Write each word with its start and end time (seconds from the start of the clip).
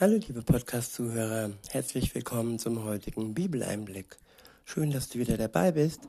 Hallo 0.00 0.14
liebe 0.14 0.42
Podcast-Zuhörer, 0.42 1.50
herzlich 1.70 2.14
willkommen 2.14 2.60
zum 2.60 2.84
heutigen 2.84 3.34
Bibeleinblick. 3.34 4.16
Schön, 4.64 4.92
dass 4.92 5.08
du 5.08 5.18
wieder 5.18 5.36
dabei 5.36 5.72
bist. 5.72 6.02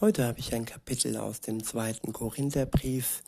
Heute 0.00 0.24
habe 0.24 0.38
ich 0.38 0.54
ein 0.54 0.64
Kapitel 0.64 1.18
aus 1.18 1.42
dem 1.42 1.62
zweiten 1.62 2.14
Korintherbrief. 2.14 3.22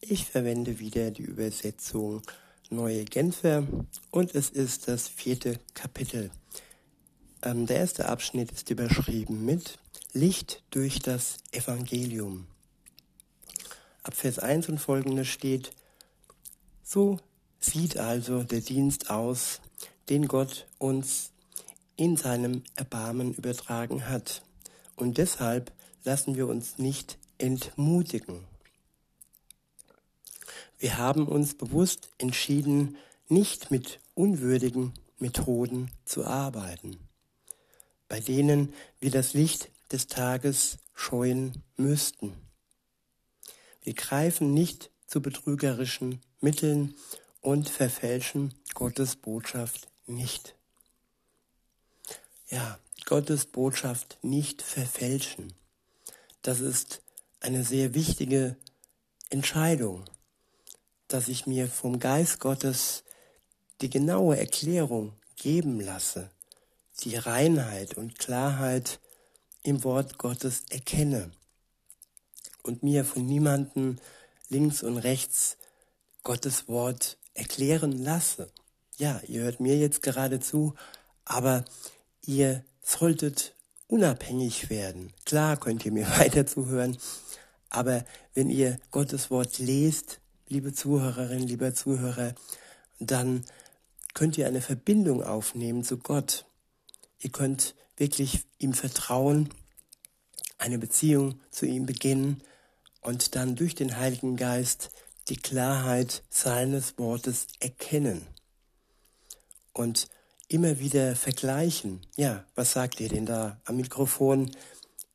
Ich 0.00 0.24
verwende 0.24 0.78
wieder 0.78 1.10
die 1.10 1.24
Übersetzung 1.24 2.22
Neue 2.70 3.04
Genfer 3.04 3.66
und 4.10 4.34
es 4.34 4.48
ist 4.48 4.88
das 4.88 5.06
vierte 5.06 5.58
Kapitel. 5.74 6.30
Ähm, 7.42 7.66
der 7.66 7.76
erste 7.76 8.08
Abschnitt 8.08 8.52
ist 8.52 8.70
überschrieben 8.70 9.44
mit 9.44 9.78
Licht 10.14 10.62
durch 10.70 11.00
das 11.00 11.36
Evangelium. 11.50 12.46
Ab 14.02 14.14
Vers 14.14 14.38
1 14.38 14.70
und 14.70 14.78
folgende 14.78 15.26
steht, 15.26 15.72
so 16.82 17.20
sieht 17.64 17.96
also 17.96 18.42
der 18.42 18.60
Dienst 18.60 19.10
aus, 19.10 19.60
den 20.08 20.28
Gott 20.28 20.66
uns 20.78 21.32
in 21.96 22.16
seinem 22.16 22.62
Erbarmen 22.74 23.34
übertragen 23.34 24.08
hat. 24.08 24.42
Und 24.96 25.18
deshalb 25.18 25.72
lassen 26.04 26.36
wir 26.36 26.48
uns 26.48 26.78
nicht 26.78 27.18
entmutigen. 27.38 28.44
Wir 30.78 30.98
haben 30.98 31.28
uns 31.28 31.54
bewusst 31.54 32.10
entschieden, 32.18 32.96
nicht 33.28 33.70
mit 33.70 34.00
unwürdigen 34.14 34.92
Methoden 35.18 35.90
zu 36.04 36.24
arbeiten, 36.24 36.98
bei 38.08 38.18
denen 38.20 38.74
wir 38.98 39.10
das 39.10 39.32
Licht 39.32 39.70
des 39.92 40.08
Tages 40.08 40.78
scheuen 40.94 41.62
müssten. 41.76 42.34
Wir 43.82 43.94
greifen 43.94 44.52
nicht 44.52 44.90
zu 45.06 45.22
betrügerischen 45.22 46.20
Mitteln 46.40 46.94
und 47.42 47.68
verfälschen 47.68 48.54
Gottes 48.72 49.16
Botschaft 49.16 49.88
nicht. 50.06 50.54
Ja, 52.48 52.78
Gottes 53.04 53.46
Botschaft 53.46 54.18
nicht 54.22 54.62
verfälschen. 54.62 55.52
Das 56.40 56.60
ist 56.60 57.02
eine 57.40 57.64
sehr 57.64 57.94
wichtige 57.94 58.56
Entscheidung, 59.28 60.04
dass 61.08 61.28
ich 61.28 61.46
mir 61.46 61.68
vom 61.68 61.98
Geist 61.98 62.40
Gottes 62.40 63.04
die 63.80 63.90
genaue 63.90 64.38
Erklärung 64.38 65.12
geben 65.36 65.80
lasse, 65.80 66.30
die 67.00 67.16
Reinheit 67.16 67.96
und 67.96 68.18
Klarheit 68.18 69.00
im 69.62 69.82
Wort 69.84 70.18
Gottes 70.18 70.64
erkenne 70.70 71.32
und 72.62 72.82
mir 72.82 73.04
von 73.04 73.26
niemanden 73.26 74.00
links 74.48 74.82
und 74.82 74.98
rechts 74.98 75.56
Gottes 76.22 76.68
Wort 76.68 77.18
erklären 77.34 77.92
lasse. 77.92 78.50
Ja, 78.98 79.20
ihr 79.26 79.42
hört 79.42 79.60
mir 79.60 79.78
jetzt 79.78 80.02
gerade 80.02 80.40
zu, 80.40 80.74
aber 81.24 81.64
ihr 82.24 82.64
solltet 82.82 83.54
unabhängig 83.86 84.70
werden. 84.70 85.12
Klar 85.24 85.56
könnt 85.58 85.84
ihr 85.84 85.92
mir 85.92 86.08
weiter 86.18 86.46
zuhören, 86.46 86.96
aber 87.70 88.04
wenn 88.34 88.50
ihr 88.50 88.78
Gottes 88.90 89.30
Wort 89.30 89.58
lest, 89.58 90.20
liebe 90.48 90.72
Zuhörerin, 90.72 91.46
lieber 91.46 91.74
Zuhörer, 91.74 92.34
dann 92.98 93.44
könnt 94.14 94.36
ihr 94.36 94.46
eine 94.46 94.60
Verbindung 94.60 95.22
aufnehmen 95.22 95.82
zu 95.84 95.96
Gott. 95.96 96.44
Ihr 97.18 97.30
könnt 97.30 97.74
wirklich 97.96 98.40
ihm 98.58 98.74
vertrauen, 98.74 99.48
eine 100.58 100.78
Beziehung 100.78 101.40
zu 101.50 101.66
ihm 101.66 101.86
beginnen 101.86 102.42
und 103.00 103.34
dann 103.34 103.56
durch 103.56 103.74
den 103.74 103.96
Heiligen 103.96 104.36
Geist 104.36 104.90
die 105.28 105.36
Klarheit 105.36 106.22
seines 106.30 106.98
Wortes 106.98 107.46
erkennen 107.60 108.26
und 109.72 110.08
immer 110.48 110.78
wieder 110.78 111.16
vergleichen. 111.16 112.00
Ja, 112.16 112.44
was 112.54 112.72
sagt 112.72 113.00
ihr 113.00 113.08
denn 113.08 113.26
da 113.26 113.60
am 113.64 113.76
Mikrofon? 113.76 114.50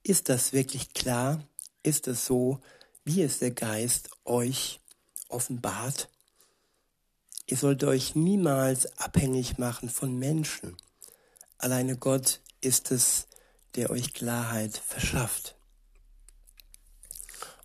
Ist 0.03 0.29
das 0.29 0.53
wirklich 0.53 0.93
klar? 0.93 1.43
Ist 1.83 2.07
es 2.07 2.25
so, 2.25 2.59
wie 3.03 3.21
es 3.21 3.39
der 3.39 3.51
Geist 3.51 4.09
euch 4.25 4.79
offenbart? 5.29 6.09
Ihr 7.45 7.57
sollt 7.57 7.83
euch 7.83 8.15
niemals 8.15 8.97
abhängig 8.97 9.57
machen 9.57 9.89
von 9.89 10.17
Menschen. 10.17 10.75
Alleine 11.57 11.97
Gott 11.97 12.41
ist 12.61 12.91
es, 12.91 13.27
der 13.75 13.89
euch 13.89 14.13
Klarheit 14.13 14.77
verschafft. 14.77 15.55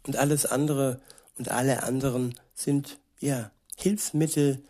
Und 0.04 0.16
alles 0.16 0.46
andere 0.46 1.00
und 1.38 1.50
alle 1.50 1.82
anderen 1.82 2.38
sind 2.54 2.98
ja 3.20 3.50
Hilfsmittel 3.76 4.62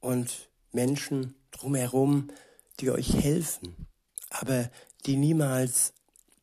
und 0.00 0.48
Menschen 0.72 1.34
drumherum, 1.50 2.28
die 2.80 2.90
euch 2.90 3.14
helfen, 3.14 3.86
aber 4.30 4.70
die 5.06 5.16
niemals 5.16 5.92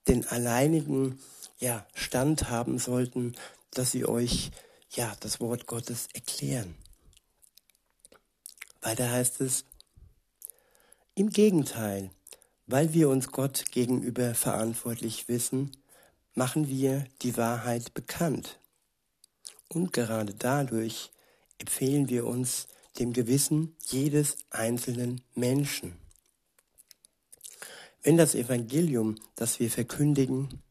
den 0.07 0.27
alleinigen 0.27 1.19
ja, 1.59 1.85
Stand 1.93 2.49
haben 2.49 2.79
sollten, 2.79 3.35
dass 3.71 3.91
sie 3.91 4.05
euch 4.05 4.51
ja 4.89 5.13
das 5.19 5.39
Wort 5.39 5.67
Gottes 5.67 6.07
erklären. 6.13 6.75
Weiter 8.81 9.11
heißt 9.11 9.41
es, 9.41 9.63
im 11.13 11.29
Gegenteil, 11.29 12.09
weil 12.65 12.93
wir 12.93 13.09
uns 13.09 13.31
Gott 13.31 13.65
gegenüber 13.71 14.33
verantwortlich 14.33 15.27
wissen, 15.27 15.71
machen 16.33 16.67
wir 16.67 17.05
die 17.21 17.37
Wahrheit 17.37 17.93
bekannt. 17.93 18.60
Und 19.73 19.93
gerade 19.93 20.33
dadurch 20.33 21.11
empfehlen 21.57 22.09
wir 22.09 22.25
uns 22.25 22.67
dem 22.99 23.13
Gewissen 23.13 23.73
jedes 23.87 24.35
einzelnen 24.49 25.21
Menschen. 25.33 25.95
Wenn 28.03 28.17
das 28.17 28.35
Evangelium, 28.35 29.15
das 29.37 29.61
wir 29.61 29.71
verkündigen, 29.71 30.61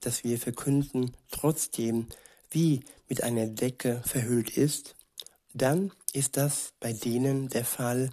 das 0.00 0.22
wir 0.22 0.38
verkünden, 0.38 1.16
trotzdem 1.30 2.08
wie 2.50 2.80
mit 3.08 3.22
einer 3.22 3.46
Decke 3.46 4.02
verhüllt 4.04 4.54
ist, 4.58 4.96
dann 5.54 5.90
ist 6.12 6.36
das 6.36 6.74
bei 6.78 6.92
denen 6.92 7.48
der 7.48 7.64
Fall, 7.64 8.10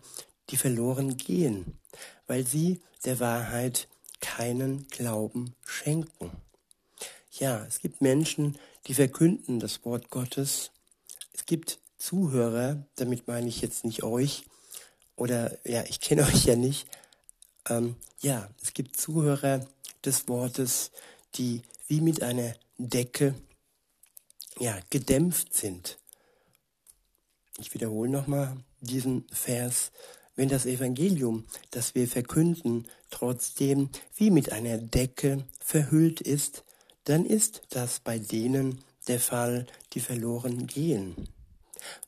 die 0.51 0.57
verloren 0.57 1.17
gehen, 1.17 1.77
weil 2.27 2.47
sie 2.47 2.79
der 3.03 3.19
Wahrheit 3.19 3.89
keinen 4.21 4.87
Glauben 4.87 5.53
schenken. 5.65 6.31
Ja, 7.39 7.65
es 7.65 7.79
gibt 7.79 8.01
Menschen, 8.01 8.57
die 8.87 8.93
verkünden 8.93 9.61
das 9.61 9.85
Wort 9.85 10.09
Gottes. 10.09 10.71
Es 11.31 11.45
gibt 11.45 11.79
Zuhörer, 11.97 12.83
damit 12.97 13.27
meine 13.27 13.47
ich 13.47 13.61
jetzt 13.61 13.85
nicht 13.85 14.03
euch, 14.03 14.43
oder 15.15 15.57
ja, 15.65 15.83
ich 15.87 16.01
kenne 16.01 16.23
euch 16.27 16.43
ja 16.45 16.57
nicht. 16.57 16.85
Ähm, 17.69 17.95
ja, 18.19 18.49
es 18.61 18.73
gibt 18.73 18.99
Zuhörer 18.99 19.65
des 20.03 20.27
Wortes, 20.27 20.91
die 21.35 21.61
wie 21.87 22.01
mit 22.01 22.23
einer 22.23 22.55
Decke 22.77 23.33
ja, 24.59 24.77
gedämpft 24.89 25.53
sind. 25.53 25.97
Ich 27.57 27.73
wiederhole 27.73 28.09
nochmal 28.09 28.57
diesen 28.81 29.25
Vers. 29.31 29.91
Wenn 30.35 30.49
das 30.49 30.65
Evangelium, 30.65 31.45
das 31.71 31.95
wir 31.95 32.07
verkünden, 32.07 32.85
trotzdem 33.09 33.89
wie 34.15 34.29
mit 34.29 34.51
einer 34.51 34.77
Decke 34.77 35.45
verhüllt 35.61 36.19
ist, 36.19 36.63
dann 37.09 37.25
ist 37.25 37.63
das 37.71 37.99
bei 37.99 38.19
denen 38.19 38.83
der 39.07 39.19
Fall, 39.19 39.65
die 39.93 39.99
verloren 39.99 40.67
gehen, 40.67 41.27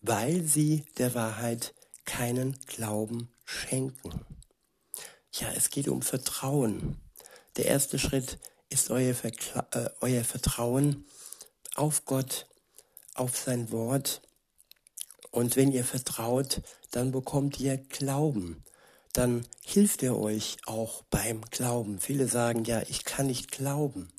weil 0.03 0.43
sie 0.43 0.85
der 0.99 1.15
Wahrheit 1.15 1.73
keinen 2.05 2.55
Glauben 2.67 3.27
schenken. 3.43 4.23
Ja, 5.33 5.51
es 5.55 5.71
geht 5.71 5.87
um 5.87 6.03
Vertrauen. 6.03 7.01
Der 7.57 7.65
erste 7.65 7.97
Schritt 7.97 8.37
ist 8.69 8.91
euer, 8.91 9.15
Verkla 9.15 9.65
äh, 9.71 9.89
euer 10.01 10.23
Vertrauen 10.23 11.05
auf 11.73 12.05
Gott, 12.05 12.45
auf 13.15 13.35
sein 13.35 13.71
Wort. 13.71 14.21
Und 15.31 15.55
wenn 15.55 15.71
ihr 15.71 15.83
vertraut, 15.83 16.61
dann 16.91 17.11
bekommt 17.11 17.59
ihr 17.59 17.77
Glauben. 17.77 18.63
Dann 19.13 19.47
hilft 19.65 20.03
er 20.03 20.19
euch 20.19 20.57
auch 20.67 21.01
beim 21.09 21.41
Glauben. 21.49 21.99
Viele 21.99 22.27
sagen, 22.27 22.65
ja, 22.65 22.83
ich 22.87 23.03
kann 23.03 23.25
nicht 23.25 23.49
glauben. 23.49 24.11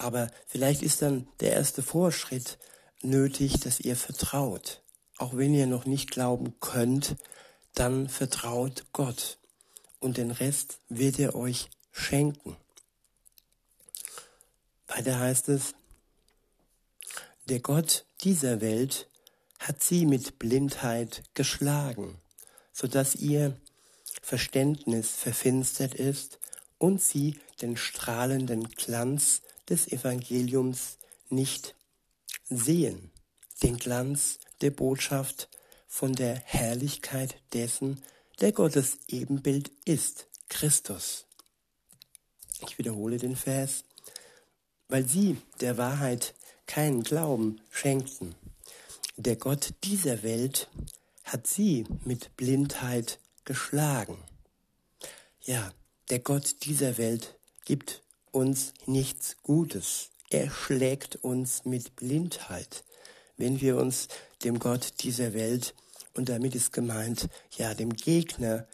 Aber 0.00 0.30
vielleicht 0.46 0.80
ist 0.80 1.02
dann 1.02 1.28
der 1.40 1.52
erste 1.52 1.82
Vorschritt 1.82 2.56
nötig, 3.02 3.60
dass 3.60 3.80
ihr 3.80 3.96
vertraut. 3.96 4.80
Auch 5.18 5.36
wenn 5.36 5.52
ihr 5.52 5.66
noch 5.66 5.84
nicht 5.84 6.10
glauben 6.10 6.58
könnt, 6.58 7.16
dann 7.74 8.08
vertraut 8.08 8.86
Gott. 8.94 9.36
Und 9.98 10.16
den 10.16 10.30
Rest 10.30 10.78
wird 10.88 11.18
er 11.18 11.34
euch 11.34 11.68
schenken. 11.92 12.56
Weiter 14.86 15.18
heißt 15.18 15.50
es, 15.50 15.74
der 17.50 17.60
Gott 17.60 18.06
dieser 18.22 18.62
Welt 18.62 19.06
hat 19.58 19.82
sie 19.82 20.06
mit 20.06 20.38
Blindheit 20.38 21.24
geschlagen, 21.34 22.18
so 22.72 22.86
dass 22.86 23.16
ihr 23.16 23.54
Verständnis 24.22 25.10
verfinstert 25.10 25.92
ist 25.92 26.38
und 26.78 27.02
sie 27.02 27.38
den 27.60 27.76
strahlenden 27.76 28.66
Glanz 28.70 29.42
des 29.70 29.90
Evangeliums 29.90 30.98
nicht 31.30 31.74
sehen, 32.48 33.10
den 33.62 33.78
Glanz 33.78 34.38
der 34.60 34.70
Botschaft 34.70 35.48
von 35.86 36.12
der 36.12 36.34
Herrlichkeit 36.44 37.36
dessen, 37.52 38.02
der 38.40 38.52
Gottes 38.52 38.98
Ebenbild 39.08 39.70
ist, 39.84 40.26
Christus. 40.48 41.26
Ich 42.66 42.78
wiederhole 42.78 43.16
den 43.16 43.36
Vers, 43.36 43.84
weil 44.88 45.08
sie 45.08 45.36
der 45.60 45.78
Wahrheit 45.78 46.34
keinen 46.66 47.02
Glauben 47.02 47.60
schenkten. 47.70 48.34
Der 49.16 49.36
Gott 49.36 49.74
dieser 49.84 50.22
Welt 50.22 50.68
hat 51.24 51.46
sie 51.46 51.84
mit 52.04 52.36
Blindheit 52.36 53.18
geschlagen. 53.44 54.18
Ja, 55.42 55.72
der 56.10 56.18
Gott 56.18 56.64
dieser 56.64 56.98
Welt 56.98 57.38
gibt 57.64 58.02
uns 58.32 58.72
nichts 58.86 59.36
Gutes. 59.42 60.10
Er 60.30 60.50
schlägt 60.50 61.16
uns 61.16 61.64
mit 61.64 61.96
Blindheit, 61.96 62.84
wenn 63.36 63.60
wir 63.60 63.76
uns 63.76 64.08
dem 64.44 64.58
Gott 64.58 65.02
dieser 65.02 65.34
Welt, 65.34 65.74
und 66.14 66.28
damit 66.28 66.54
ist 66.54 66.72
gemeint, 66.72 67.28
ja, 67.56 67.72
dem 67.74 67.94
Gegner, 67.94 68.66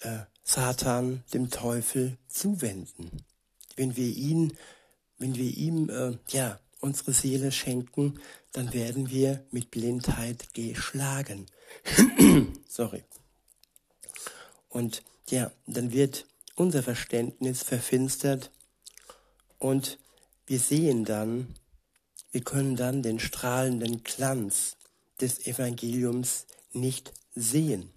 äh, 0.00 0.20
Satan, 0.44 1.22
dem 1.32 1.50
Teufel 1.50 2.18
zuwenden. 2.28 3.24
Wenn 3.76 3.96
wir 3.96 4.08
ihn, 4.08 4.56
wenn 5.18 5.36
wir 5.36 5.56
ihm, 5.56 5.88
äh, 5.88 6.18
ja, 6.28 6.60
unsere 6.80 7.12
Seele 7.12 7.52
schenken, 7.52 8.20
dann 8.52 8.72
werden 8.72 9.10
wir 9.10 9.44
mit 9.50 9.70
Blindheit 9.70 10.52
geschlagen. 10.52 11.46
Sorry. 12.68 13.04
Und 14.68 15.02
ja, 15.30 15.50
dann 15.66 15.92
wird 15.92 16.26
unser 16.56 16.82
Verständnis 16.82 17.62
verfinstert 17.62 18.50
und 19.62 20.00
wir 20.44 20.58
sehen 20.58 21.04
dann, 21.04 21.54
wir 22.32 22.42
können 22.42 22.74
dann 22.74 23.00
den 23.02 23.20
strahlenden 23.20 24.02
Glanz 24.02 24.76
des 25.20 25.46
Evangeliums 25.46 26.46
nicht 26.72 27.12
sehen. 27.36 27.90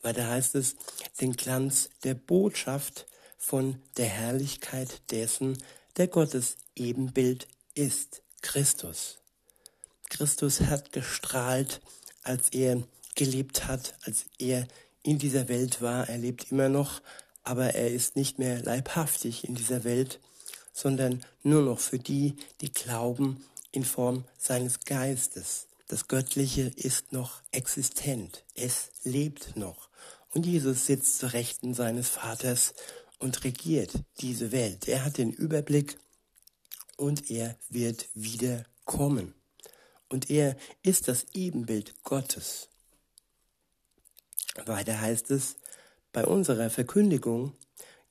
Weil 0.00 0.14
da 0.14 0.28
heißt 0.28 0.54
es, 0.54 0.76
den 1.20 1.32
Glanz 1.32 1.90
der 2.04 2.14
Botschaft 2.14 3.06
von 3.38 3.82
der 3.96 4.06
Herrlichkeit 4.06 5.02
dessen, 5.10 5.58
der 5.96 6.06
Gottes 6.06 6.58
Ebenbild 6.76 7.48
ist, 7.74 8.22
Christus. 8.40 9.18
Christus 10.10 10.60
hat 10.60 10.92
gestrahlt, 10.92 11.80
als 12.22 12.50
er 12.50 12.84
gelebt 13.16 13.66
hat, 13.66 13.98
als 14.04 14.26
er 14.38 14.68
in 15.02 15.18
dieser 15.18 15.48
Welt 15.48 15.82
war. 15.82 16.08
Er 16.08 16.18
lebt 16.18 16.52
immer 16.52 16.68
noch, 16.68 17.02
aber 17.48 17.74
er 17.74 17.90
ist 17.90 18.14
nicht 18.14 18.38
mehr 18.38 18.62
leibhaftig 18.62 19.48
in 19.48 19.54
dieser 19.54 19.82
Welt, 19.84 20.20
sondern 20.74 21.24
nur 21.42 21.62
noch 21.62 21.80
für 21.80 21.98
die, 21.98 22.36
die 22.60 22.70
glauben 22.70 23.42
in 23.72 23.86
Form 23.86 24.24
seines 24.36 24.80
Geistes. 24.80 25.66
Das 25.86 26.08
Göttliche 26.08 26.70
ist 26.76 27.12
noch 27.12 27.40
existent. 27.50 28.44
Es 28.54 28.90
lebt 29.02 29.56
noch. 29.56 29.88
Und 30.34 30.44
Jesus 30.44 30.84
sitzt 30.84 31.18
zur 31.18 31.32
Rechten 31.32 31.72
seines 31.72 32.10
Vaters 32.10 32.74
und 33.18 33.42
regiert 33.44 33.92
diese 34.20 34.52
Welt. 34.52 34.86
Er 34.86 35.06
hat 35.06 35.16
den 35.16 35.32
Überblick 35.32 35.96
und 36.98 37.30
er 37.30 37.56
wird 37.70 38.10
wieder 38.12 38.66
kommen. 38.84 39.32
Und 40.10 40.28
er 40.28 40.54
ist 40.82 41.08
das 41.08 41.24
Ebenbild 41.32 42.02
Gottes. 42.02 42.68
Weiter 44.66 45.00
heißt 45.00 45.30
es, 45.30 45.56
bei 46.12 46.24
unserer 46.24 46.70
Verkündigung 46.70 47.52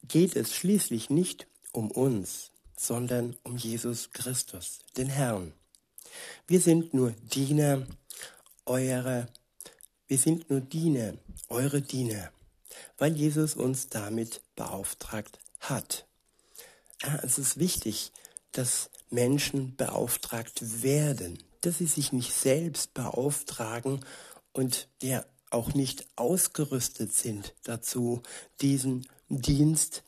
geht 0.07 0.35
es 0.35 0.53
schließlich 0.53 1.09
nicht 1.09 1.47
um 1.71 1.91
uns, 1.91 2.51
sondern 2.75 3.35
um 3.43 3.57
Jesus 3.57 4.11
Christus, 4.11 4.79
den 4.95 5.09
Herrn. 5.09 5.53
Wir 6.47 6.61
sind 6.61 6.93
nur 6.93 7.11
Diener 7.11 7.85
eurer, 8.65 9.27
wir 10.07 10.17
sind 10.17 10.49
nur 10.49 10.61
Diener, 10.61 11.13
eure 11.49 11.81
Diener, 11.81 12.31
weil 12.97 13.15
Jesus 13.15 13.55
uns 13.55 13.89
damit 13.89 14.41
beauftragt 14.55 15.39
hat. 15.59 16.05
Es 17.23 17.37
ist 17.37 17.57
wichtig, 17.57 18.11
dass 18.51 18.89
Menschen 19.09 19.75
beauftragt 19.75 20.83
werden, 20.83 21.37
dass 21.61 21.77
sie 21.77 21.85
sich 21.85 22.11
nicht 22.11 22.33
selbst 22.33 22.93
beauftragen 22.93 24.03
und 24.53 24.87
ja 25.01 25.25
auch 25.49 25.73
nicht 25.73 26.05
ausgerüstet 26.15 27.13
sind 27.13 27.53
dazu, 27.63 28.21
diesen 28.61 29.07
Dienst, 29.29 30.03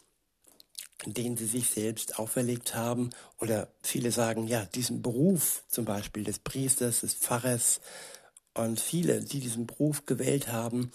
den 1.05 1.37
sie 1.37 1.45
sich 1.45 1.69
selbst 1.69 2.19
auferlegt 2.19 2.75
haben, 2.75 3.09
oder 3.39 3.69
viele 3.81 4.11
sagen, 4.11 4.47
ja, 4.47 4.65
diesen 4.65 5.01
Beruf 5.01 5.63
zum 5.67 5.85
Beispiel 5.85 6.23
des 6.23 6.39
Priesters, 6.39 7.01
des 7.01 7.13
Pfarrers, 7.13 7.79
und 8.53 8.79
viele, 8.79 9.21
die 9.21 9.39
diesen 9.39 9.67
Beruf 9.67 10.05
gewählt 10.05 10.49
haben, 10.49 10.91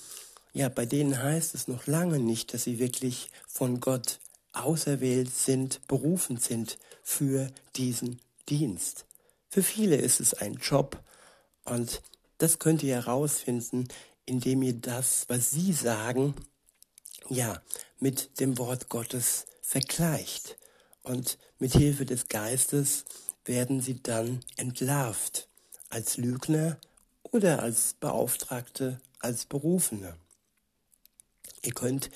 ja, 0.52 0.69
bei 0.69 0.87
denen 0.87 1.20
heißt 1.20 1.55
es 1.55 1.67
noch 1.67 1.87
lange 1.87 2.19
nicht, 2.19 2.52
dass 2.52 2.64
sie 2.64 2.79
wirklich 2.79 3.31
von 3.49 3.81
Gott 3.81 4.20
auserwählt 4.52 5.35
sind, 5.35 5.87
berufen 5.88 6.37
sind 6.37 6.79
für 7.02 7.50
diesen 7.76 8.20
Dienst. 8.49 9.06
Für 9.50 9.62
viele 9.62 9.96
ist 9.96 10.20
es 10.20 10.35
ein 10.35 10.55
Job. 10.55 11.02
Und 11.64 12.02
das 12.38 12.58
könnt 12.58 12.82
ihr 12.82 12.94
herausfinden, 12.94 13.88
indem 14.26 14.62
ihr 14.62 14.75
das, 14.75 15.25
was 15.29 15.50
sie 15.50 15.73
sagen, 15.73 16.35
ja, 17.29 17.62
mit 17.99 18.41
dem 18.41 18.59
Wort 18.59 18.88
Gottes 18.88 19.47
vergleicht. 19.62 20.59
Und 21.03 21.38
mit 21.59 21.73
Hilfe 21.73 22.05
des 22.05 22.29
Geistes 22.29 23.05
werden 23.44 23.81
sie 23.81 24.03
dann 24.03 24.41
entlarvt 24.56 25.49
als 25.91 26.17
Lügner 26.17 26.79
oder 27.23 27.62
als 27.62 27.94
Beauftragte, 27.94 29.00
als 29.21 29.44
Berufene. 29.44 30.17
Ihr 31.62 31.73
könnt, 31.73 32.11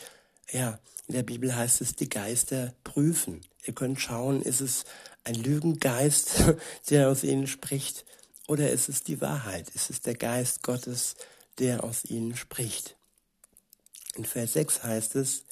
ja, 0.51 0.79
in 1.07 1.15
der 1.15 1.23
Bibel 1.23 1.55
heißt 1.55 1.81
es, 1.81 1.95
die 1.95 2.09
Geister 2.09 2.75
prüfen. 2.85 3.41
Ihr 3.65 3.75
könnt 3.75 4.01
schauen, 4.01 4.43
ist 4.43 4.61
es 4.61 4.85
ein 5.25 5.35
Lügengeist, 5.35 6.45
der 6.91 7.09
aus 7.09 7.25
ihnen 7.25 7.47
spricht, 7.47 8.05
oder 8.47 8.71
ist 8.71 8.89
es 8.89 9.03
die 9.03 9.21
Wahrheit? 9.21 9.69
Ist 9.75 9.91
es 9.91 10.01
der 10.01 10.15
Geist 10.15 10.63
Gottes, 10.63 11.17
der 11.59 11.85
aus 11.85 12.05
ihnen 12.05 12.37
spricht? 12.37 12.97
In 14.15 14.25
Vers 14.25 14.55
6 14.55 14.83
heißt 14.83 15.17
es, 15.17 15.45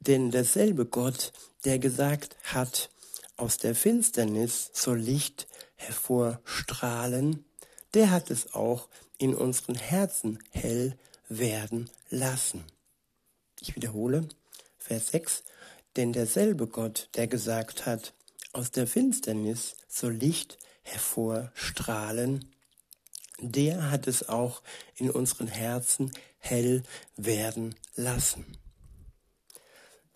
denn 0.00 0.30
derselbe 0.30 0.86
Gott, 0.86 1.32
der 1.64 1.78
gesagt 1.78 2.36
hat, 2.44 2.90
aus 3.36 3.58
der 3.58 3.74
Finsternis 3.74 4.70
soll 4.72 4.98
Licht 4.98 5.46
hervorstrahlen, 5.76 7.44
der 7.94 8.10
hat 8.10 8.30
es 8.30 8.54
auch 8.54 8.88
in 9.18 9.34
unseren 9.34 9.74
Herzen 9.74 10.38
hell 10.50 10.96
werden 11.28 11.90
lassen. 12.08 12.64
Ich 13.60 13.76
wiederhole, 13.76 14.28
Vers 14.78 15.08
6, 15.08 15.44
denn 15.96 16.12
derselbe 16.12 16.66
Gott, 16.66 17.08
der 17.14 17.26
gesagt 17.26 17.86
hat, 17.86 18.14
aus 18.52 18.70
der 18.70 18.86
Finsternis 18.86 19.76
soll 19.88 20.14
Licht 20.14 20.58
hervorstrahlen, 20.82 22.50
der 23.40 23.90
hat 23.90 24.06
es 24.06 24.28
auch 24.28 24.62
in 24.96 25.10
unseren 25.10 25.48
Herzen 25.48 26.12
hell 26.38 26.82
werden 27.16 27.74
lassen 27.94 28.56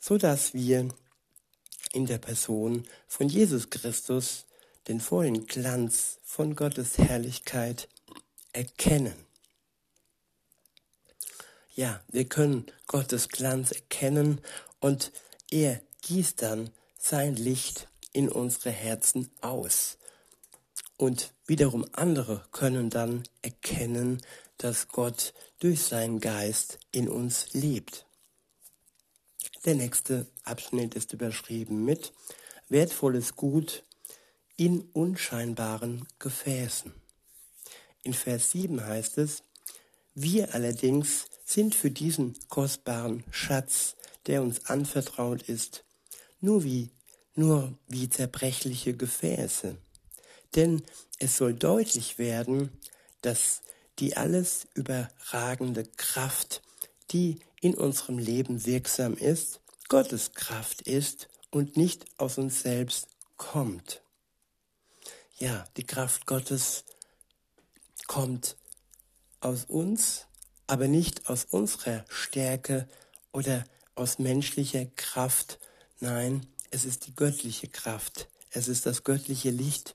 so 0.05 0.19
dass 0.19 0.53
wir 0.53 0.91
in 1.93 2.05
der 2.05 2.19
Person 2.19 2.87
von 3.09 3.27
Jesus 3.27 3.71
Christus 3.71 4.45
den 4.87 5.01
vollen 5.01 5.47
Glanz 5.47 6.19
von 6.23 6.55
Gottes 6.55 6.99
Herrlichkeit 6.99 7.89
erkennen. 8.53 9.15
Ja, 11.75 12.03
wir 12.09 12.27
können 12.27 12.67
Gottes 12.87 13.31
Glanz 13.31 13.73
erkennen 13.73 14.43
und 14.79 15.11
er 15.51 15.81
gießt 16.03 16.43
dann 16.43 16.69
sein 16.99 17.35
Licht 17.35 17.89
in 18.13 18.29
unsere 18.29 18.73
Herzen 18.73 19.31
aus. 19.41 19.97
Und 20.97 21.33
wiederum 21.47 21.85
andere 21.93 22.45
können 22.53 22.91
dann 22.91 23.25
erkennen, 23.43 24.23
dass 24.59 24.89
Gott 24.89 25.35
durch 25.59 25.83
seinen 25.83 26.21
Geist 26.21 26.79
in 26.93 27.09
uns 27.09 27.53
lebt. 27.53 28.07
Der 29.65 29.75
nächste 29.75 30.27
Abschnitt 30.45 30.95
ist 30.95 31.13
überschrieben 31.13 31.85
mit 31.85 32.13
wertvolles 32.69 33.35
Gut 33.35 33.83
in 34.57 34.83
unscheinbaren 34.93 36.07
Gefäßen. 36.19 36.93
In 38.03 38.15
Vers 38.15 38.51
7 38.51 38.85
heißt 38.85 39.19
es, 39.19 39.43
wir 40.15 40.55
allerdings 40.55 41.27
sind 41.45 41.75
für 41.75 41.91
diesen 41.91 42.39
kostbaren 42.49 43.25
Schatz, 43.31 43.97
der 44.27 44.43
uns 44.43 44.67
anvertraut 44.67 45.43
ist, 45.43 45.85
nur 46.41 46.63
wie, 46.63 46.91
nur 47.35 47.77
wie 47.89 48.09
zerbrechliche 48.09 48.95
Gefäße. 48.95 49.77
Denn 50.55 50.83
es 51.19 51.37
soll 51.37 51.55
deutlich 51.55 52.19
werden, 52.19 52.71
dass 53.23 53.63
die 53.99 54.17
alles 54.17 54.67
überragende 54.75 55.85
Kraft, 55.85 56.63
die 57.11 57.39
in 57.61 57.75
unserem 57.75 58.19
Leben 58.19 58.67
wirksam 58.67 59.17
ist, 59.17 59.61
Gottes 59.89 60.33
Kraft 60.33 60.83
ist 60.83 61.29
und 61.51 61.77
nicht 61.77 62.07
aus 62.19 62.39
uns 62.39 62.63
selbst 62.63 63.09
kommt. 63.37 64.03
Ja, 65.37 65.67
die 65.77 65.85
Kraft 65.85 66.27
Gottes 66.27 66.85
kommt 68.07 68.57
aus 69.41 69.65
uns 69.65 70.27
aber 70.67 70.89
nicht 70.89 71.29
aus 71.29 71.45
unserer 71.45 72.05
Stärke 72.09 72.89
oder 73.33 73.65
aus 73.95 74.19
menschlicher 74.19 74.87
Kraft. 74.97 75.59
Nein, 76.01 76.47
es 76.71 76.85
ist 76.85 77.07
die 77.07 77.15
göttliche 77.15 77.69
Kraft. 77.69 78.29
Es 78.51 78.69
ist 78.69 78.87
das 78.87 79.05
göttliche 79.05 79.51
Licht, 79.51 79.95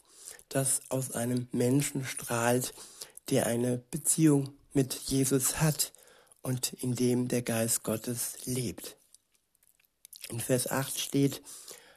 das 0.50 0.82
aus 0.90 1.12
einem 1.12 1.48
Menschen 1.52 2.04
strahlt, 2.04 2.74
der 3.30 3.46
eine 3.46 3.78
Beziehung 3.78 4.54
mit 4.74 4.94
Jesus 4.94 5.62
hat 5.62 5.94
und 6.42 6.74
in 6.74 6.96
dem 6.96 7.28
der 7.28 7.42
Geist 7.42 7.84
Gottes 7.84 8.46
lebt. 8.46 8.98
In 10.30 10.40
Vers 10.40 10.70
8 10.70 11.00
steht, 11.00 11.42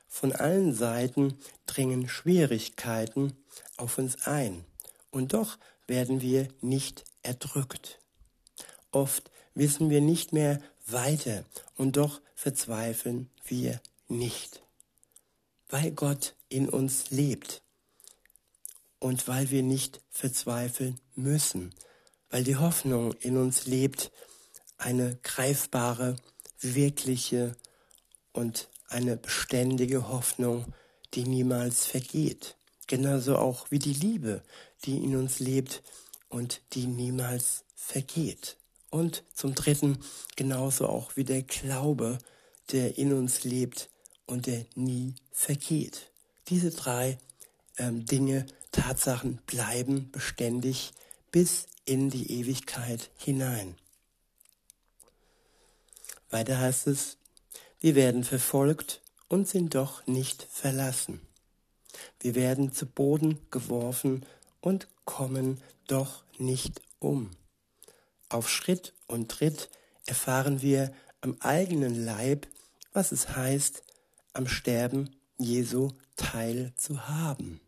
von 0.08 0.32
allen 0.32 0.74
Seiten 0.74 1.38
dringen 1.66 2.08
Schwierigkeiten 2.08 3.34
auf 3.78 3.96
uns 3.96 4.26
ein, 4.26 4.64
und 5.10 5.32
doch 5.32 5.58
werden 5.86 6.20
wir 6.20 6.48
nicht 6.60 7.04
erdrückt. 7.22 7.98
Oft 8.90 9.30
wissen 9.54 9.88
wir 9.88 10.02
nicht 10.02 10.32
mehr 10.32 10.60
weiter, 10.86 11.44
und 11.76 11.96
doch 11.96 12.20
verzweifeln 12.34 13.30
wir 13.44 13.80
nicht, 14.08 14.62
weil 15.68 15.92
Gott 15.92 16.34
in 16.48 16.68
uns 16.68 17.10
lebt 17.10 17.62
und 19.02 19.26
weil 19.26 19.50
wir 19.50 19.64
nicht 19.64 20.00
verzweifeln 20.10 21.00
müssen, 21.16 21.74
weil 22.30 22.44
die 22.44 22.54
Hoffnung 22.54 23.12
in 23.14 23.36
uns 23.36 23.66
lebt, 23.66 24.12
eine 24.78 25.18
greifbare, 25.24 26.14
wirkliche 26.60 27.56
und 28.32 28.68
eine 28.88 29.16
beständige 29.16 30.08
Hoffnung, 30.08 30.72
die 31.14 31.24
niemals 31.24 31.84
vergeht. 31.84 32.56
Genauso 32.86 33.36
auch 33.38 33.72
wie 33.72 33.80
die 33.80 33.92
Liebe, 33.92 34.44
die 34.84 34.98
in 34.98 35.16
uns 35.16 35.40
lebt 35.40 35.82
und 36.28 36.60
die 36.72 36.86
niemals 36.86 37.64
vergeht. 37.74 38.56
Und 38.88 39.24
zum 39.34 39.56
Dritten 39.56 39.98
genauso 40.36 40.88
auch 40.88 41.16
wie 41.16 41.24
der 41.24 41.42
Glaube, 41.42 42.18
der 42.70 42.98
in 42.98 43.12
uns 43.12 43.42
lebt 43.42 43.90
und 44.26 44.46
der 44.46 44.64
nie 44.76 45.16
vergeht. 45.32 46.12
Diese 46.48 46.70
drei 46.70 47.18
ähm, 47.78 48.06
Dinge, 48.06 48.46
Tatsachen 48.72 49.36
bleiben 49.46 50.10
beständig 50.10 50.92
bis 51.30 51.66
in 51.84 52.10
die 52.10 52.40
Ewigkeit 52.40 53.10
hinein. 53.16 53.76
Weiter 56.30 56.58
heißt 56.58 56.86
es, 56.86 57.18
wir 57.80 57.94
werden 57.94 58.24
verfolgt 58.24 59.02
und 59.28 59.46
sind 59.48 59.74
doch 59.74 60.06
nicht 60.06 60.46
verlassen. 60.50 61.20
Wir 62.20 62.34
werden 62.34 62.72
zu 62.72 62.86
Boden 62.86 63.38
geworfen 63.50 64.24
und 64.60 64.88
kommen 65.04 65.60
doch 65.86 66.24
nicht 66.38 66.80
um. 66.98 67.30
Auf 68.28 68.48
Schritt 68.48 68.94
und 69.06 69.30
Tritt 69.30 69.68
erfahren 70.06 70.62
wir 70.62 70.92
am 71.20 71.36
eigenen 71.40 72.04
Leib, 72.04 72.46
was 72.92 73.12
es 73.12 73.36
heißt, 73.36 73.82
am 74.32 74.46
Sterben 74.48 75.10
Jesu 75.38 75.90
teil 76.16 76.72
zu 76.76 77.08
haben. 77.08 77.60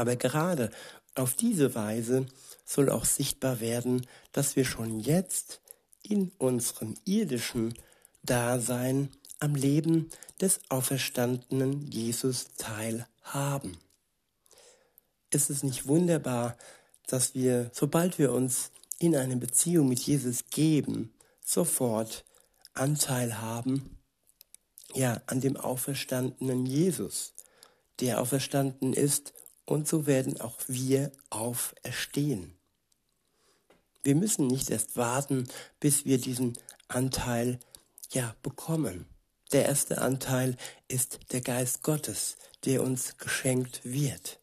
Aber 0.00 0.16
gerade 0.16 0.70
auf 1.14 1.36
diese 1.36 1.74
Weise 1.74 2.24
soll 2.64 2.88
auch 2.88 3.04
sichtbar 3.04 3.60
werden, 3.60 4.06
dass 4.32 4.56
wir 4.56 4.64
schon 4.64 4.98
jetzt 4.98 5.60
in 6.02 6.32
unserem 6.38 6.94
irdischen 7.04 7.74
Dasein 8.22 9.10
am 9.40 9.54
Leben 9.54 10.08
des 10.40 10.60
auferstandenen 10.70 11.86
Jesus 11.86 12.46
teilhaben. 12.56 13.76
Ist 15.28 15.50
es 15.50 15.62
nicht 15.62 15.86
wunderbar, 15.86 16.56
dass 17.06 17.34
wir, 17.34 17.70
sobald 17.74 18.18
wir 18.18 18.32
uns 18.32 18.70
in 18.98 19.14
eine 19.14 19.36
Beziehung 19.36 19.90
mit 19.90 20.00
Jesus 20.00 20.46
geben, 20.48 21.12
sofort 21.44 22.24
Anteil 22.72 23.38
haben, 23.38 23.98
ja, 24.94 25.20
an 25.26 25.42
dem 25.42 25.58
auferstandenen 25.58 26.64
Jesus, 26.64 27.34
der 28.00 28.22
auferstanden 28.22 28.94
ist, 28.94 29.34
und 29.64 29.88
so 29.88 30.06
werden 30.06 30.40
auch 30.40 30.58
wir 30.66 31.12
auferstehen. 31.30 32.54
Wir 34.02 34.14
müssen 34.14 34.46
nicht 34.46 34.70
erst 34.70 34.96
warten, 34.96 35.48
bis 35.78 36.04
wir 36.04 36.18
diesen 36.18 36.58
Anteil 36.88 37.60
ja 38.10 38.34
bekommen. 38.42 39.06
Der 39.52 39.66
erste 39.66 40.00
Anteil 40.00 40.56
ist 40.88 41.18
der 41.32 41.40
Geist 41.40 41.82
Gottes, 41.82 42.36
der 42.64 42.82
uns 42.82 43.18
geschenkt 43.18 43.80
wird. 43.84 44.40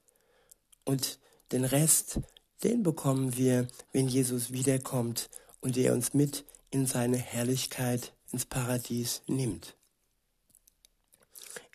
Und 0.84 1.20
den 1.52 1.66
Rest, 1.66 2.20
den 2.64 2.84
bekommen 2.84 3.38
wir, 3.38 3.68
wenn 3.94 4.08
Jesus 4.08 4.52
wiederkommt 4.52 5.30
und 5.62 5.78
er 5.78 5.94
uns 5.94 6.14
mit 6.14 6.46
in 6.72 6.86
seine 6.86 7.18
Herrlichkeit 7.18 8.14
ins 8.32 8.46
Paradies 8.46 9.22
nimmt. 9.28 9.76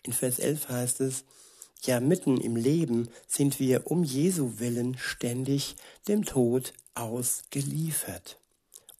In 0.03 0.13
Vers 0.13 0.39
11 0.39 0.69
heißt 0.69 1.01
es, 1.01 1.23
ja 1.85 1.99
mitten 1.99 2.39
im 2.39 2.55
Leben 2.55 3.09
sind 3.27 3.59
wir 3.59 3.89
um 3.89 4.03
Jesu 4.03 4.59
willen 4.59 4.97
ständig 4.97 5.75
dem 6.07 6.25
Tod 6.25 6.73
ausgeliefert. 6.95 8.37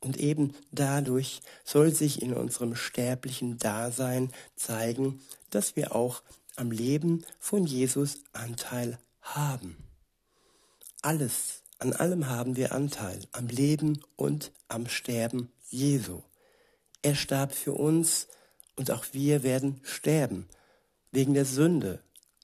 Und 0.01 0.17
eben 0.17 0.53
dadurch 0.71 1.41
soll 1.63 1.93
sich 1.93 2.21
in 2.21 2.33
unserem 2.33 2.75
sterblichen 2.75 3.57
Dasein 3.57 4.31
zeigen, 4.55 5.21
dass 5.49 5.75
wir 5.75 5.95
auch 5.95 6.21
am 6.55 6.71
Leben 6.71 7.25
von 7.39 7.65
Jesus 7.65 8.19
Anteil 8.33 8.99
haben. 9.21 9.77
Alles, 11.01 11.61
an 11.79 11.93
allem 11.93 12.29
haben 12.29 12.55
wir 12.57 12.73
Anteil, 12.73 13.19
am 13.31 13.47
Leben 13.47 14.01
und 14.15 14.51
am 14.67 14.87
Sterben 14.87 15.51
Jesu. 15.69 16.21
Er 17.01 17.15
starb 17.15 17.53
für 17.53 17.73
uns 17.73 18.27
und 18.75 18.91
auch 18.91 19.05
wir 19.11 19.43
werden 19.43 19.79
sterben 19.83 20.47
wegen 21.11 21.33
der 21.33 21.45
Sünde. 21.45 22.01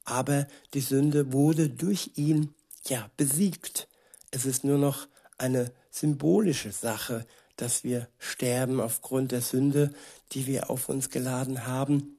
Aber 0.09 0.47
die 0.73 0.81
Sünde 0.81 1.31
wurde 1.33 1.69
durch 1.69 2.11
ihn 2.15 2.55
ja 2.87 3.11
besiegt. 3.15 3.87
Es 4.31 4.47
ist 4.47 4.63
nur 4.63 4.79
noch 4.79 5.07
eine 5.37 5.71
symbolische 5.91 6.71
Sache, 6.71 7.27
dass 7.57 7.83
wir 7.83 8.07
sterben 8.17 8.81
aufgrund 8.81 9.31
der 9.31 9.41
Sünde, 9.41 9.93
die 10.31 10.47
wir 10.47 10.71
auf 10.71 10.89
uns 10.89 11.11
geladen 11.11 11.67
haben. 11.67 12.17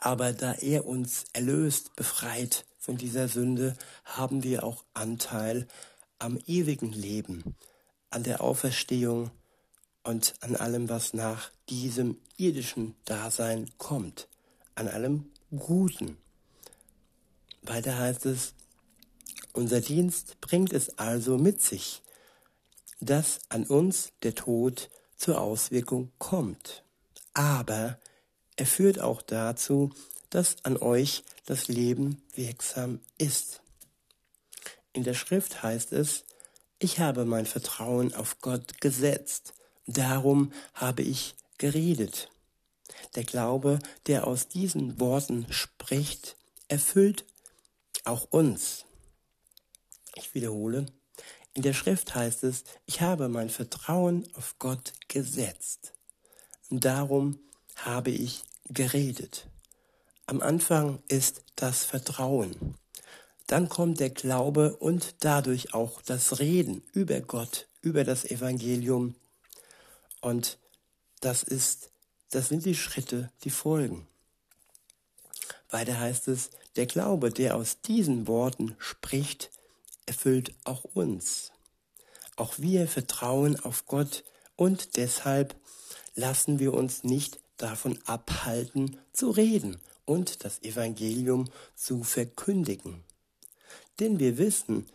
Aber 0.00 0.34
da 0.34 0.52
er 0.52 0.86
uns 0.86 1.24
erlöst, 1.32 1.96
befreit 1.96 2.66
von 2.78 2.98
dieser 2.98 3.28
Sünde, 3.28 3.74
haben 4.04 4.42
wir 4.42 4.62
auch 4.62 4.84
Anteil 4.92 5.66
am 6.18 6.38
ewigen 6.46 6.92
Leben, 6.92 7.56
an 8.10 8.22
der 8.22 8.42
Auferstehung 8.42 9.30
und 10.04 10.34
an 10.40 10.56
allem, 10.56 10.90
was 10.90 11.14
nach 11.14 11.50
diesem 11.70 12.18
irdischen 12.36 12.96
Dasein 13.06 13.70
kommt, 13.78 14.28
an 14.74 14.88
allem 14.88 15.30
Guten. 15.50 16.18
Weiter 17.68 17.98
heißt 17.98 18.26
es, 18.26 18.54
unser 19.52 19.80
Dienst 19.80 20.40
bringt 20.40 20.72
es 20.72 20.98
also 20.98 21.38
mit 21.38 21.60
sich, 21.60 22.02
dass 23.00 23.40
an 23.48 23.64
uns 23.64 24.12
der 24.22 24.34
Tod 24.34 24.90
zur 25.16 25.40
Auswirkung 25.40 26.12
kommt. 26.18 26.84
Aber 27.34 27.98
er 28.56 28.66
führt 28.66 29.00
auch 29.00 29.22
dazu, 29.22 29.90
dass 30.30 30.64
an 30.64 30.76
euch 30.76 31.24
das 31.46 31.68
Leben 31.68 32.22
wirksam 32.34 33.00
ist. 33.16 33.62
In 34.92 35.04
der 35.04 35.14
Schrift 35.14 35.62
heißt 35.62 35.92
es, 35.92 36.24
ich 36.78 37.00
habe 37.00 37.24
mein 37.24 37.46
Vertrauen 37.46 38.14
auf 38.14 38.40
Gott 38.40 38.80
gesetzt, 38.80 39.54
darum 39.86 40.52
habe 40.74 41.02
ich 41.02 41.34
geredet. 41.58 42.30
Der 43.14 43.24
Glaube, 43.24 43.78
der 44.06 44.26
aus 44.26 44.48
diesen 44.48 45.00
Worten 45.00 45.46
spricht, 45.50 46.36
erfüllt 46.68 47.24
auch 48.08 48.24
uns. 48.30 48.84
Ich 50.14 50.34
wiederhole, 50.34 50.86
in 51.54 51.62
der 51.62 51.74
Schrift 51.74 52.14
heißt 52.14 52.44
es, 52.44 52.64
ich 52.86 53.00
habe 53.00 53.28
mein 53.28 53.50
Vertrauen 53.50 54.26
auf 54.34 54.56
Gott 54.58 54.92
gesetzt. 55.08 55.92
Darum 56.70 57.38
habe 57.76 58.10
ich 58.10 58.42
geredet. 58.68 59.48
Am 60.26 60.40
Anfang 60.40 61.02
ist 61.08 61.42
das 61.56 61.84
Vertrauen. 61.84 62.76
Dann 63.46 63.68
kommt 63.68 63.98
der 63.98 64.10
Glaube 64.10 64.76
und 64.76 65.16
dadurch 65.20 65.72
auch 65.72 66.02
das 66.02 66.38
Reden 66.38 66.82
über 66.92 67.20
Gott, 67.20 67.66
über 67.80 68.04
das 68.04 68.24
Evangelium. 68.24 69.14
Und 70.20 70.58
das 71.20 71.42
ist, 71.42 71.90
das 72.30 72.48
sind 72.48 72.66
die 72.66 72.74
Schritte, 72.74 73.30
die 73.44 73.50
folgen. 73.50 74.06
Weiter 75.70 75.98
heißt 75.98 76.28
es, 76.28 76.50
der 76.78 76.86
Glaube, 76.86 77.30
der 77.30 77.56
aus 77.56 77.80
diesen 77.80 78.28
Worten 78.28 78.76
spricht, 78.78 79.50
erfüllt 80.06 80.54
auch 80.62 80.84
uns. 80.84 81.50
Auch 82.36 82.54
wir 82.58 82.86
vertrauen 82.86 83.58
auf 83.58 83.86
Gott 83.86 84.22
und 84.54 84.96
deshalb 84.96 85.56
lassen 86.14 86.60
wir 86.60 86.72
uns 86.72 87.02
nicht 87.02 87.40
davon 87.56 87.98
abhalten 88.06 88.96
zu 89.12 89.30
reden 89.30 89.80
und 90.04 90.44
das 90.44 90.62
Evangelium 90.62 91.50
zu 91.74 92.04
verkündigen. 92.04 93.02
Denn 93.98 94.20
wir 94.20 94.38
wissen, 94.38 94.86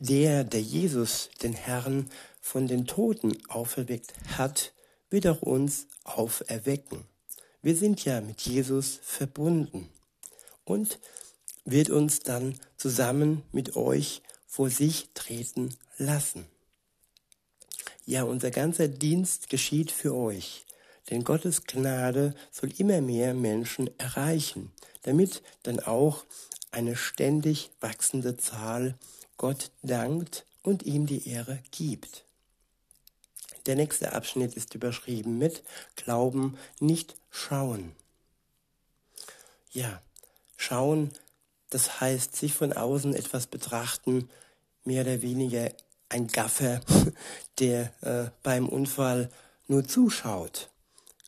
der, 0.00 0.42
der 0.42 0.60
Jesus, 0.60 1.30
den 1.40 1.52
Herrn, 1.52 2.10
von 2.40 2.66
den 2.66 2.88
Toten 2.88 3.38
auferweckt 3.46 4.12
hat, 4.36 4.72
wird 5.08 5.28
auch 5.28 5.42
uns 5.42 5.86
auferwecken. 6.02 7.04
Wir 7.62 7.76
sind 7.76 8.04
ja 8.04 8.20
mit 8.20 8.40
Jesus 8.40 8.98
verbunden 9.02 9.88
und 10.70 10.98
wird 11.64 11.90
uns 11.90 12.20
dann 12.20 12.58
zusammen 12.76 13.42
mit 13.52 13.76
euch 13.76 14.22
vor 14.46 14.70
sich 14.70 15.10
treten 15.14 15.76
lassen. 15.98 16.46
Ja, 18.06 18.24
unser 18.24 18.50
ganzer 18.50 18.88
Dienst 18.88 19.50
geschieht 19.50 19.90
für 19.90 20.14
euch, 20.14 20.64
denn 21.10 21.24
Gottes 21.24 21.64
Gnade 21.64 22.34
soll 22.50 22.72
immer 22.78 23.00
mehr 23.00 23.34
Menschen 23.34 23.90
erreichen, 23.98 24.72
damit 25.02 25.42
dann 25.62 25.80
auch 25.80 26.24
eine 26.70 26.96
ständig 26.96 27.70
wachsende 27.80 28.36
Zahl 28.36 28.94
Gott 29.36 29.70
dankt 29.82 30.44
und 30.62 30.84
ihm 30.84 31.06
die 31.06 31.28
Ehre 31.28 31.58
gibt. 31.70 32.24
Der 33.66 33.76
nächste 33.76 34.12
Abschnitt 34.12 34.54
ist 34.54 34.74
überschrieben 34.74 35.38
mit 35.38 35.62
Glauben, 35.96 36.56
nicht 36.80 37.16
schauen. 37.30 37.92
Ja, 39.72 40.02
schauen, 40.60 41.10
das 41.70 42.00
heißt 42.00 42.36
sich 42.36 42.52
von 42.52 42.72
außen 42.72 43.14
etwas 43.14 43.46
betrachten, 43.46 44.28
mehr 44.84 45.02
oder 45.02 45.22
weniger 45.22 45.72
ein 46.08 46.26
Gaffer, 46.26 46.80
der 47.58 47.92
äh, 48.02 48.30
beim 48.42 48.68
Unfall 48.68 49.30
nur 49.68 49.86
zuschaut. 49.86 50.70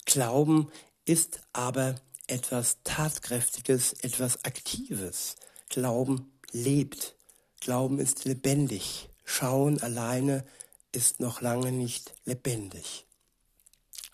Glauben 0.04 0.70
ist 1.04 1.40
aber 1.52 1.94
etwas 2.26 2.78
Tatkräftiges, 2.84 3.94
etwas 3.94 4.44
Aktives. 4.44 5.36
Glauben 5.68 6.32
lebt. 6.50 7.14
Glauben 7.60 7.98
ist 7.98 8.24
lebendig. 8.24 9.08
Schauen 9.24 9.80
alleine 9.80 10.44
ist 10.90 11.20
noch 11.20 11.40
lange 11.40 11.72
nicht 11.72 12.12
lebendig. 12.26 13.06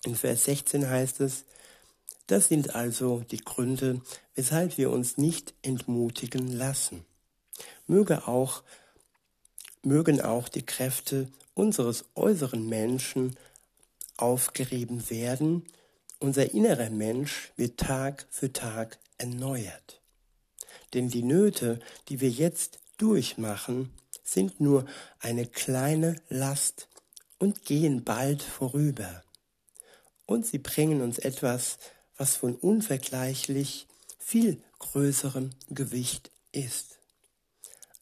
In 0.05 0.15
Vers 0.15 0.45
16 0.45 0.89
heißt 0.89 1.21
es, 1.21 1.45
das 2.29 2.49
sind 2.49 2.75
also 2.75 3.25
die 3.31 3.39
Gründe, 3.39 4.01
weshalb 4.35 4.79
wir 4.79 4.91
uns 4.91 5.17
nicht 5.17 5.55
entmutigen 5.63 6.53
lassen. 6.53 7.05
Möge 7.87 8.29
auch, 8.29 8.63
mögen 9.83 10.21
auch 10.21 10.49
die 10.49 10.65
Kräfte 10.65 11.29
unseres 11.55 12.05
äußeren 12.15 12.69
Menschen 12.69 13.37
aufgerieben 14.19 15.09
werden, 15.11 15.65
unser 16.21 16.53
innerer 16.53 16.91
Mensch 16.91 17.53
wird 17.57 17.79
Tag 17.79 18.27
für 18.31 18.53
Tag 18.53 18.99
erneuert. 19.17 20.01
Denn 20.93 21.09
die 21.09 21.23
Nöte, 21.23 21.81
die 22.09 22.21
wir 22.21 22.31
jetzt 22.31 22.81
durchmachen, 22.99 23.93
sind 24.23 24.61
nur 24.61 24.85
eine 25.21 25.47
kleine 25.47 26.17
Last 26.29 26.89
und 27.39 27.65
gehen 27.65 28.05
bald 28.05 28.43
vorüber. 28.43 29.23
Und 30.27 30.45
sie 30.45 30.59
bringen 30.59 31.01
uns 31.01 31.19
etwas, 31.19 31.79
was 32.19 32.37
von 32.37 32.55
unvergleichlich 32.57 33.87
viel 34.19 34.63
größerem 34.81 35.51
Gewicht 35.71 36.31
ist. 36.53 36.99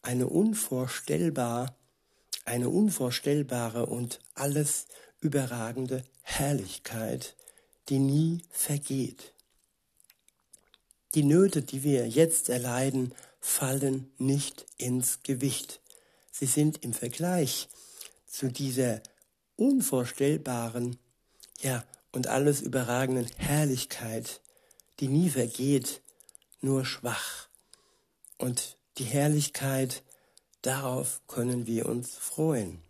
Eine 0.01 0.27
unvorstellbar, 0.27 1.77
eine 2.43 2.69
unvorstellbare 2.69 3.85
und 3.85 4.19
alles 4.33 4.87
überragende 5.21 6.03
Herrlichkeit, 6.21 7.35
die 7.89 7.99
nie 7.99 8.43
vergeht. 8.49 9.33
Die 11.15 11.23
Nöte, 11.23 11.61
die 11.61 11.83
wir 11.83 12.07
jetzt 12.07 12.49
erleiden, 12.49 13.13
fallen 13.39 14.11
nicht 14.17 14.65
ins 14.77 15.23
Gewicht. 15.23 15.79
Sie 16.31 16.45
sind 16.45 16.83
im 16.83 16.93
Vergleich 16.93 17.69
zu 18.27 18.49
dieser 18.51 19.01
unvorstellbaren, 19.55 20.97
ja, 21.61 21.83
und 22.17 22.25
alles 22.25 22.61
überragenden 22.61 23.27
Herrlichkeit, 23.37 24.41
die 24.99 25.07
nie 25.07 25.29
vergeht, 25.29 26.01
nur 26.61 26.83
schwach. 26.83 27.47
Und 28.39 28.75
die 28.97 29.03
Herrlichkeit, 29.03 30.01
darauf 30.63 31.21
können 31.27 31.67
wir 31.67 31.85
uns 31.85 32.15
freuen. 32.15 32.81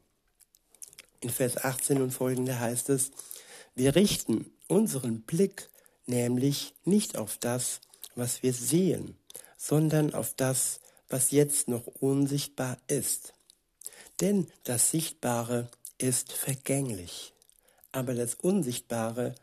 In 1.19 1.29
Vers 1.29 1.57
18 1.57 2.01
und 2.01 2.11
folgende 2.11 2.57
heißt 2.57 2.87
es, 2.87 3.11
wir 3.75 3.95
richten 3.95 4.49
unseren 4.69 5.23
Blick 5.23 5.69
nämlich 6.05 6.73
nicht 6.85 7.17
auf 7.17 7.37
das, 7.37 7.81
was 8.15 8.43
wir 8.43 8.53
sehen, 8.53 9.17
sondern 9.57 10.13
auf 10.13 10.35
das, 10.35 10.79
was 11.09 11.31
jetzt 11.31 11.67
noch 11.67 11.85
unsichtbar 11.99 12.77
ist. 12.87 13.33
Denn 14.21 14.47
das 14.63 14.91
Sichtbare 14.91 15.69
ist 15.97 16.31
vergänglich, 16.31 17.33
aber 17.91 18.13
das 18.13 18.35
Unsichtbare 18.35 19.35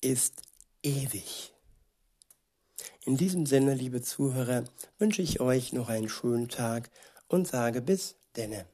ist 0.00 0.42
ewig. 0.82 1.52
In 3.04 3.16
diesem 3.16 3.46
Sinne, 3.46 3.74
liebe 3.74 4.02
Zuhörer, 4.02 4.64
wünsche 4.98 5.22
ich 5.22 5.40
euch 5.40 5.72
noch 5.72 5.88
einen 5.88 6.08
schönen 6.08 6.48
Tag 6.48 6.90
und 7.28 7.46
sage 7.46 7.80
bis 7.80 8.16
denne. 8.36 8.66